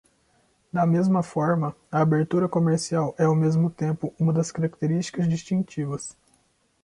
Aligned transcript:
Da 0.73 0.83
mesma 0.83 1.21
forma, 1.21 1.75
a 1.91 2.01
abertura 2.01 2.49
comercial 2.49 3.13
é 3.19 3.25
ao 3.25 3.35
mesmo 3.35 3.69
tempo 3.69 4.11
uma 4.19 4.33
das 4.33 4.51
características 4.51 5.27
distintivas. 5.29 6.17